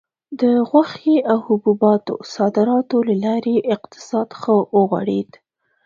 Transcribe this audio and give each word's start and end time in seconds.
د 0.41 0.41
غوښې 0.69 1.17
او 1.31 1.37
حبوباتو 1.47 2.13
صادراتو 2.35 2.97
له 3.07 3.15
لارې 3.25 3.55
اقتصاد 3.75 4.29
ښه 4.39 4.55
وغوړېد. 4.75 5.31